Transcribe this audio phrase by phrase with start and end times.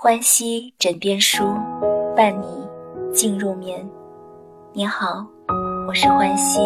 [0.00, 1.42] 欢喜枕边书，
[2.14, 2.64] 伴你
[3.12, 3.84] 进入眠。
[4.72, 5.26] 你好，
[5.88, 6.60] 我是欢喜。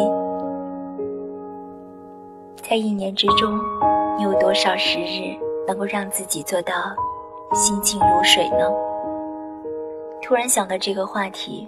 [2.56, 3.58] 在一年之中，
[4.18, 5.34] 你有多少时日
[5.66, 6.74] 能够让自己做到
[7.54, 8.70] 心静如水呢？
[10.20, 11.66] 突然想到这个话题，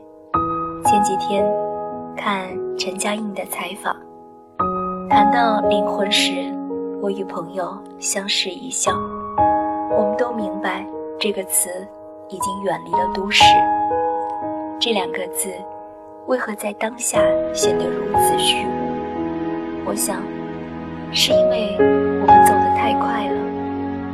[0.85, 1.51] 前几天
[2.15, 2.47] 看
[2.77, 3.97] 陈嘉映的采访，
[5.09, 6.31] 谈到灵魂时，
[7.01, 8.93] 我与朋友相视一笑。
[9.97, 10.87] 我们都明白，
[11.19, 11.71] 这个词
[12.29, 13.43] 已经远离了都市。
[14.79, 15.55] 这两个字，
[16.27, 17.19] 为何在当下
[17.55, 18.69] 显得如此虚无？
[19.87, 20.23] 我想，
[21.13, 23.41] 是因为我们走得太快了，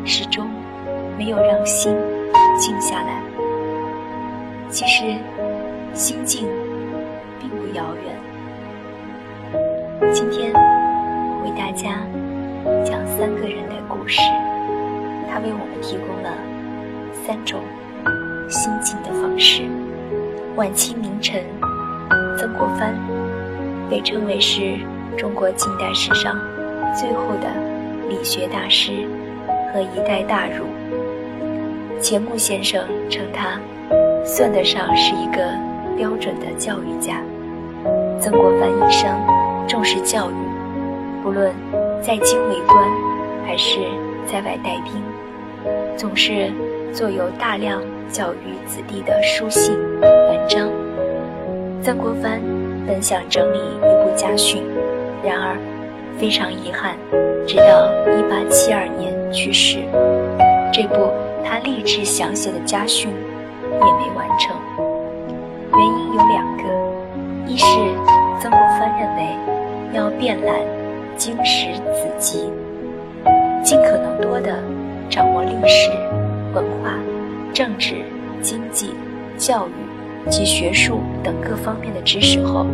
[0.04, 0.48] 始终
[1.18, 1.96] 没有让心
[2.59, 3.20] 静下来。
[4.68, 5.16] 其实，
[5.92, 6.46] 心静
[7.40, 8.16] 并不遥远。
[10.12, 10.52] 今天，
[11.42, 12.06] 为大家
[12.84, 14.20] 讲三个人的故事。
[15.28, 16.32] 他为我们提供了
[17.27, 17.60] 三种
[18.48, 19.62] 心境的方式。
[20.57, 21.43] 晚清名臣
[22.37, 22.95] 曾国藩
[23.88, 24.79] 被称为是
[25.16, 26.37] 中国近代史上
[26.95, 27.49] 最后的
[28.09, 29.07] 理学大师
[29.73, 30.66] 和一代大儒。
[32.01, 33.60] 钱穆先生称他
[34.24, 35.38] 算得上是一个
[35.96, 37.23] 标准的教育家。
[38.18, 39.09] 曾国藩一生
[39.66, 40.34] 重视教育，
[41.23, 41.55] 不论
[42.02, 42.84] 在京为官
[43.46, 43.79] 还是
[44.27, 44.95] 在外带兵。
[45.96, 46.51] 总是
[46.93, 50.69] 作有大量教育子弟的书信文章。
[51.83, 52.41] 曾国藩
[52.87, 54.63] 本想整理一部家训，
[55.23, 55.57] 然而
[56.18, 56.96] 非常遗憾，
[57.46, 59.79] 直到1872年去世，
[60.73, 61.11] 这部
[61.45, 64.56] 他立志想写的家训也没完成。
[65.72, 66.65] 原因有两个：
[67.47, 67.66] 一是
[68.41, 69.37] 曾国藩认为
[69.94, 70.56] 要遍览
[71.16, 72.50] 经史子集，
[73.62, 74.59] 尽可能多的。
[75.09, 75.91] 掌握历史、
[76.53, 76.94] 文化、
[77.53, 77.97] 政治、
[78.41, 78.93] 经济、
[79.37, 82.66] 教育及学术等各方面的知识后，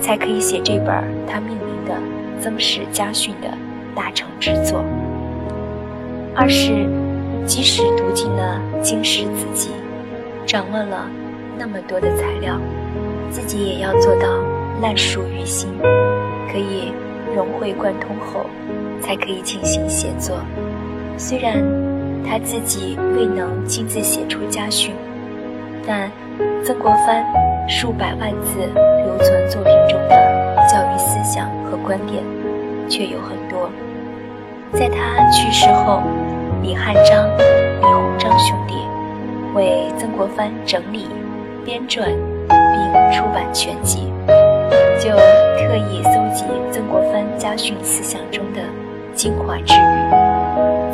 [0.00, 1.94] 才可以写这本他命名的
[2.40, 3.48] 《曾氏家训》的
[3.94, 4.84] 大成之作。
[6.34, 6.86] 二是，
[7.46, 9.70] 即使读尽了经史子集，
[10.46, 11.08] 掌握了
[11.58, 12.60] 那么多的材料，
[13.30, 14.28] 自己也要做到
[14.80, 15.68] 烂熟于心，
[16.52, 16.92] 可以
[17.34, 18.46] 融会贯通后，
[19.00, 20.36] 才可以进行写作。
[21.16, 21.60] 虽然
[22.26, 24.94] 他自己未能亲自写出家训，
[25.86, 26.10] 但
[26.64, 27.24] 曾国藩
[27.68, 28.60] 数百万字
[29.04, 32.22] 留存作品中的教育思想和观点
[32.88, 33.70] 却有很多。
[34.72, 36.02] 在他去世后，
[36.62, 37.26] 李汉章、
[37.80, 38.74] 李鸿章兄弟
[39.54, 41.08] 为曾国藩整理、
[41.64, 42.04] 编撰
[42.48, 44.12] 并出版全集，
[44.98, 48.60] 就特意搜集曾国藩家训思想中的
[49.14, 50.07] 精华之语。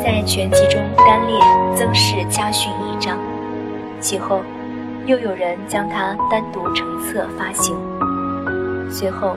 [0.05, 1.35] 在全集中单列
[1.73, 3.17] 《曾氏家训》一章，
[3.99, 4.43] 其后
[5.07, 7.75] 又有人将它单独成册发行。
[8.87, 9.35] 随后，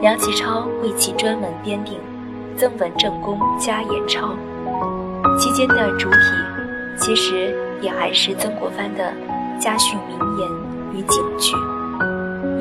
[0.00, 1.94] 梁启超为其专门编订
[2.56, 4.28] 《曾文正公家言钞》，
[5.36, 6.16] 期间的主体
[6.96, 9.12] 其实也还是曾国藩的
[9.58, 10.48] 家训名言
[10.94, 11.56] 与警句。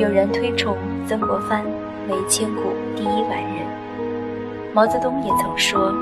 [0.01, 1.63] 有人推崇曾国藩
[2.09, 3.67] 为千古第一完人，
[4.73, 5.93] 毛泽东也曾说。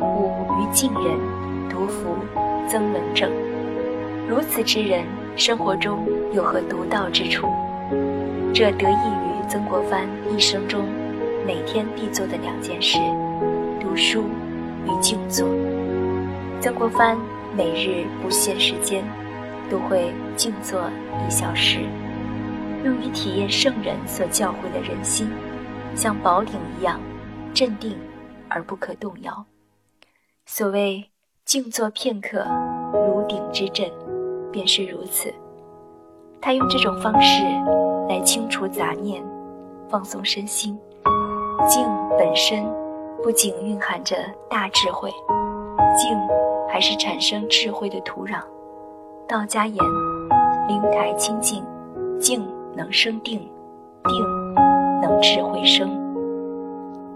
[0.00, 1.18] 吾于近人
[1.68, 2.16] 独服
[2.68, 3.30] 曾文正，
[4.28, 5.04] 如此之人，
[5.36, 7.48] 生活中有何独到之处？
[8.52, 10.86] 这得益于曾国藩一生中
[11.46, 12.98] 每天必做的两件事：
[13.80, 14.24] 读书
[14.84, 15.46] 与静坐。
[16.60, 17.16] 曾国藩
[17.56, 19.04] 每日不限时间，
[19.70, 20.90] 都会静坐
[21.26, 21.80] 一小时，
[22.84, 25.28] 用于体验圣人所教诲的人心，
[25.94, 27.00] 像宝鼎一样
[27.54, 27.96] 镇定
[28.48, 29.44] 而不可动摇。
[30.48, 31.04] 所谓
[31.44, 32.46] 静坐片刻，
[32.92, 33.90] 如鼎之振，
[34.52, 35.28] 便是如此。
[36.40, 37.42] 他用这种方式
[38.08, 39.20] 来清除杂念，
[39.88, 40.78] 放松身心。
[41.68, 41.84] 静
[42.16, 42.64] 本身
[43.24, 44.16] 不仅蕴含着
[44.48, 45.10] 大智慧，
[45.96, 46.16] 静
[46.68, 48.38] 还是产生智慧的土壤。
[49.26, 49.76] 道家言：
[50.68, 51.64] 灵台清净，
[52.20, 53.40] 静能生定，
[54.04, 54.54] 定
[55.02, 55.90] 能智慧生。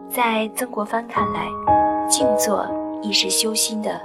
[0.09, 1.47] 在曾国藩看来，
[2.09, 2.67] 静坐。
[3.03, 3.99] 亦是修心的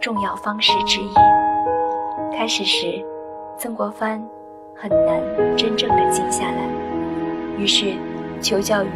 [0.00, 1.10] 重要方式之一。
[2.36, 3.04] 开始时，
[3.58, 4.22] 曾国藩
[4.74, 5.20] 很难
[5.56, 6.68] 真正的静下来，
[7.58, 7.94] 于是
[8.40, 8.88] 求教于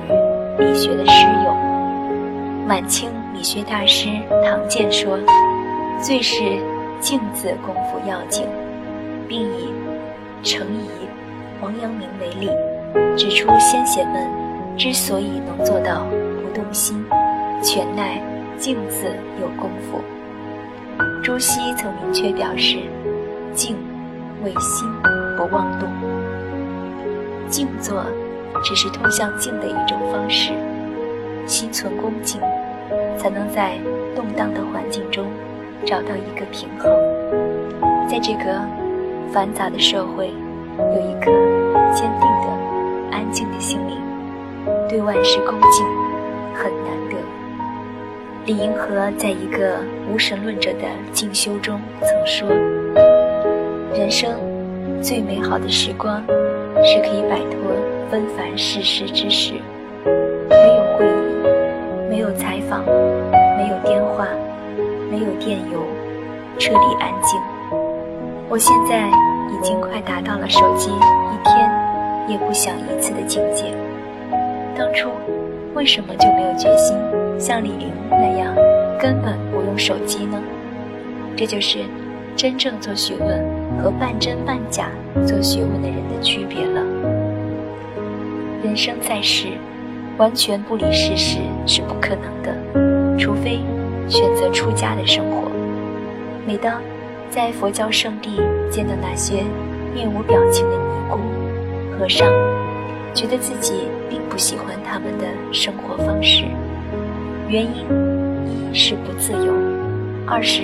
[0.59, 1.57] 理学的师友。
[2.69, 4.09] 晚清理学大师
[4.45, 5.19] 唐建说
[6.01, 6.43] ：“最是
[7.01, 8.47] 静字功夫要紧，
[9.27, 9.73] 并以
[10.45, 10.89] 程颐、
[11.61, 12.49] 王阳明为例，
[13.17, 14.29] 指出先贤们
[14.77, 16.05] 之所以能做到
[16.41, 17.05] 不动心，
[17.63, 18.23] 全赖。”
[18.61, 19.07] 静字
[19.41, 20.03] 有功夫。
[21.25, 22.77] 朱熹曾明确表示，
[23.55, 23.75] 静
[24.45, 24.87] 为心
[25.35, 25.89] 不妄动。
[27.49, 28.05] 静坐
[28.63, 30.53] 只是通向静的一种方式，
[31.47, 32.39] 心存恭敬，
[33.17, 33.79] 才能在
[34.15, 35.25] 动荡的环境中
[35.87, 36.93] 找到一个平衡。
[38.07, 38.61] 在这个
[39.33, 40.29] 繁杂的社会，
[40.77, 41.33] 有一颗
[41.95, 43.97] 坚定的、安静的心灵，
[44.87, 45.87] 对万事恭敬
[46.55, 47.01] 很难。
[48.47, 49.77] 李银河在一个
[50.11, 52.49] 无神论者的进修中曾说
[53.95, 54.33] ：“人生
[55.03, 56.23] 最美好的时光，
[56.83, 57.61] 是可以摆脱
[58.11, 59.53] 纷繁世事之事，
[60.05, 62.83] 没有会议，没有采访，
[63.57, 64.27] 没有电话，
[65.11, 65.79] 没有电邮，
[66.59, 67.39] 彻底安静。
[68.49, 69.07] 我现在
[69.53, 71.71] 已经快达到了手机一天
[72.27, 73.67] 也不响一次的境界。
[74.77, 75.11] 当初
[75.75, 76.97] 为什么就没有决心？”
[77.39, 78.55] 像李玲那样，
[78.99, 80.39] 根本不用手机呢。
[81.37, 81.79] 这就是
[82.37, 83.43] 真正做学问
[83.83, 84.91] 和半真半假
[85.27, 86.85] 做学问的人的区别了。
[88.63, 89.47] 人生在世，
[90.19, 93.61] 完全不理世事是不可能的，除非
[94.07, 95.51] 选择出家的生活。
[96.47, 96.83] 每当
[97.31, 98.39] 在佛教圣地
[98.71, 99.45] 见到那些
[99.95, 101.19] 面无表情的尼姑、
[101.99, 102.29] 和尚，
[103.15, 106.45] 觉得自己并不喜欢他们的生活方式。
[107.49, 107.85] 原因
[108.47, 109.53] 一是不自由，
[110.27, 110.63] 二是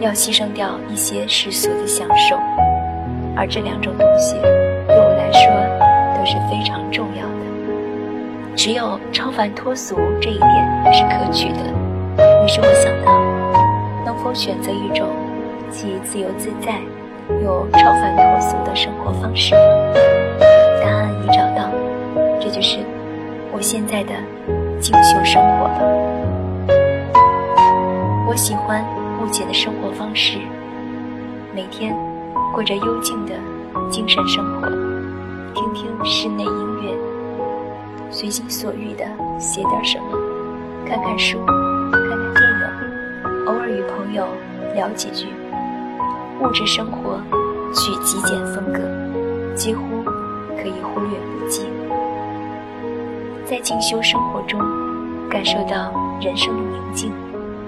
[0.00, 2.36] 要牺牲掉一些世俗的享受，
[3.36, 5.42] 而这两种东西对我来说
[6.16, 8.54] 都是非常重要的。
[8.56, 11.58] 只有超凡脱俗这一点是可取的。
[12.44, 13.12] 于是我想到，
[14.04, 15.08] 能否选择一种
[15.70, 16.80] 既自由自在
[17.42, 19.54] 又超凡脱俗的生活方式？
[20.80, 21.70] 答案已找到，
[22.48, 22.78] 这就是
[23.52, 24.14] 我现在的
[24.80, 25.82] 静修生活了。
[28.26, 28.82] 我喜欢
[29.20, 30.38] 目前的生活方式，
[31.54, 31.94] 每天
[32.54, 33.34] 过着幽静的
[33.90, 34.66] 精神生活，
[35.52, 36.96] 听听室内音乐，
[38.10, 39.04] 随心所欲的
[39.38, 40.18] 写点什么，
[40.86, 44.26] 看看书，看看电影，偶尔与朋友
[44.74, 45.26] 聊几句。
[46.40, 47.20] 物质生活
[47.74, 48.80] 取极简风格，
[49.54, 50.02] 几乎
[50.56, 51.68] 可以忽略不计。
[53.48, 54.60] 在静修生活中，
[55.30, 55.90] 感受到
[56.20, 57.10] 人生的宁静。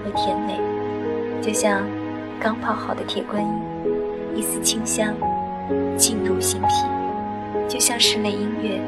[0.03, 0.59] 和甜美，
[1.41, 1.81] 就像
[2.39, 3.51] 刚泡好的铁观音，
[4.35, 5.11] 一丝清香
[5.97, 8.79] 沁入心脾；就像室内音乐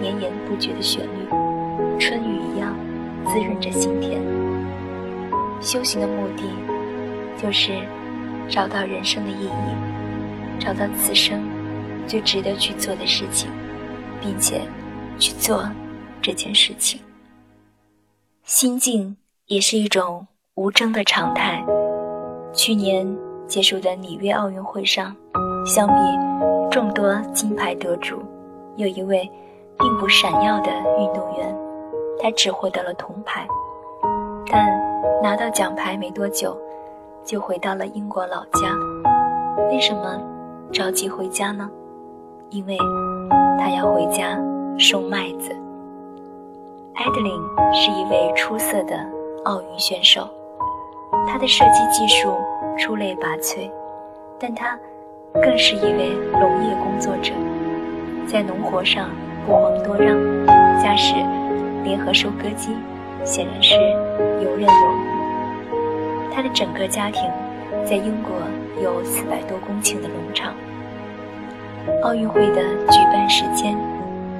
[0.00, 2.74] 绵延不绝的旋律，春雨一样
[3.26, 4.18] 滋润着心田。
[5.60, 6.44] 修行的目的，
[7.42, 7.72] 就是
[8.48, 11.42] 找到人生的意义，找到此生
[12.06, 13.50] 最值得去做的事情，
[14.22, 14.62] 并且
[15.18, 15.66] 去做
[16.20, 17.00] 这件事情。
[18.44, 20.26] 心境也是一种。
[20.56, 21.64] 无争的常态。
[22.52, 23.06] 去年
[23.46, 25.16] 结束的里约奥运会上，
[25.64, 25.94] 相比
[26.70, 28.22] 众多金牌得主，
[28.76, 29.22] 有一位
[29.78, 31.56] 并不闪耀的运动员，
[32.20, 33.46] 他只获得了铜牌。
[34.52, 34.68] 但
[35.22, 36.54] 拿到奖牌没多久，
[37.24, 38.76] 就回到了英国老家。
[39.70, 40.20] 为什么
[40.70, 41.70] 着急回家呢？
[42.50, 42.76] 因为
[43.58, 44.38] 他要回家
[44.78, 45.56] 收麦子。
[46.94, 47.32] 艾德琳
[47.72, 48.96] 是一位出色的
[49.44, 50.28] 奥运选手。
[51.26, 52.36] 他的射击技术
[52.78, 53.70] 出类拔萃，
[54.38, 54.78] 但他
[55.34, 57.32] 更是一位农业工作者，
[58.26, 59.10] 在农活上
[59.46, 60.16] 不遑多让。
[60.82, 61.14] 驾驶
[61.84, 62.74] 联合收割机
[63.24, 63.74] 显然是
[64.42, 66.32] 游刃有余。
[66.32, 67.22] 他的整个家庭
[67.84, 68.32] 在英国
[68.82, 70.54] 有四百多公顷的农场。
[72.02, 73.76] 奥运会的举办时间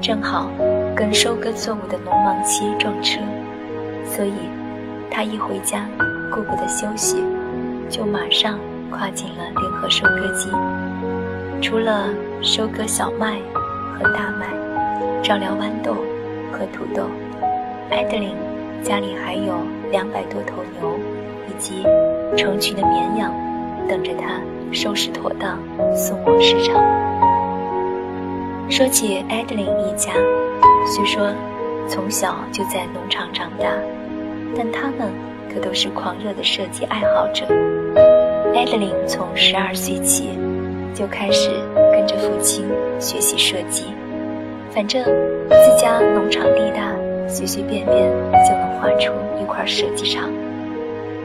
[0.00, 0.48] 正好
[0.96, 3.20] 跟收割作物的农忙期撞车，
[4.04, 4.32] 所以
[5.10, 5.86] 他一回家。
[6.32, 7.24] 顾不得休息，
[7.88, 8.56] 就马上
[8.88, 10.48] 跨进了联合收割机。
[11.60, 12.08] 除了
[12.40, 13.40] 收割小麦
[13.98, 14.46] 和大麦，
[15.20, 15.96] 照料豌豆
[16.52, 17.02] 和土豆，
[17.90, 18.36] 艾德琳
[18.80, 19.54] 家里还有
[19.90, 20.96] 两百多头牛，
[21.48, 21.82] 以及
[22.36, 23.34] 成群的绵羊，
[23.88, 25.58] 等着他收拾妥当
[25.96, 26.76] 送往市场。
[28.70, 30.12] 说起艾德琳一家，
[30.86, 31.32] 虽说
[31.88, 33.68] 从小就在农场长大，
[34.56, 35.10] 但他们。
[35.52, 37.44] 可都是狂热的设计爱好者。
[38.54, 40.38] 艾德琳从十二岁起
[40.94, 41.50] 就开始
[41.90, 42.64] 跟着父亲
[43.00, 43.86] 学习设计，
[44.70, 46.94] 反正自家农场地大，
[47.26, 47.96] 随随便便
[48.46, 49.12] 就能画出
[49.42, 50.30] 一块设计场。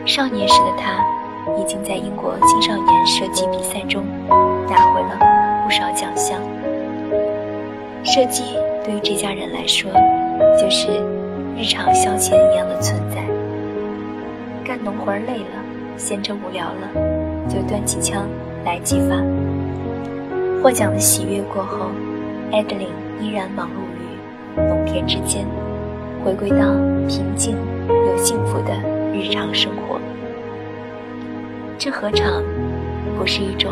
[0.07, 1.05] 少年时的他
[1.59, 4.03] 已经在英国青少年设计比赛中
[4.67, 5.19] 拿回了
[5.63, 6.41] 不少奖项。
[8.03, 9.89] 设计对于这家人来说，
[10.59, 10.87] 就是
[11.57, 13.17] 日常消遣一样的存在。
[14.63, 18.27] 干农活累了，闲着无聊了，就端起枪
[18.63, 19.15] 来几发。
[20.61, 21.89] 获奖的喜悦过后，
[22.51, 22.87] 艾德琳
[23.19, 25.47] 依然忙碌于农田之间，
[26.23, 26.73] 回归到
[27.07, 27.57] 平静
[27.89, 28.71] 又幸福的
[29.11, 29.99] 日常生活。
[31.79, 32.43] 这何尝
[33.17, 33.71] 不是一种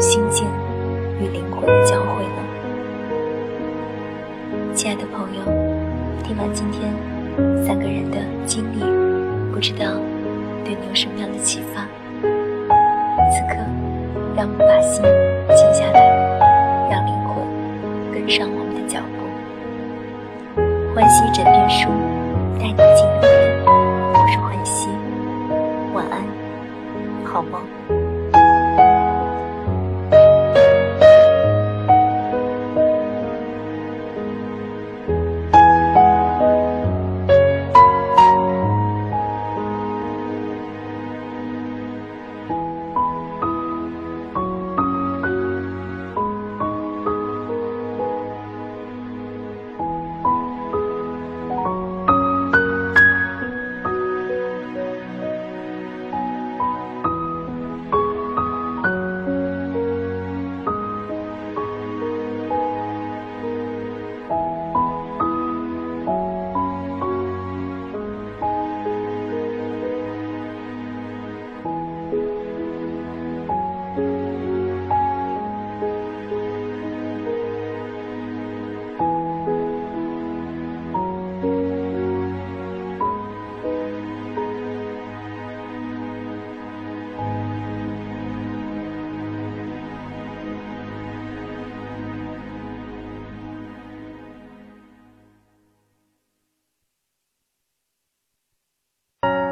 [0.00, 0.48] 心境
[1.20, 2.47] 与灵魂的交汇呢？
[4.78, 5.42] 亲爱的朋友，
[6.22, 6.94] 听完今天
[7.66, 8.78] 三个人的经历，
[9.52, 9.96] 不知道
[10.64, 11.84] 对你有什么样的启发？
[12.22, 13.56] 此刻，
[14.36, 15.02] 让我们把心
[15.56, 15.98] 静下来，
[16.88, 17.44] 让灵魂
[18.14, 20.64] 跟上我们的脚步。
[20.94, 21.88] 欢喜枕边书，
[22.60, 23.18] 带你进入
[24.14, 24.88] 我是欢喜，
[25.92, 26.22] 晚安，
[27.24, 27.60] 好梦。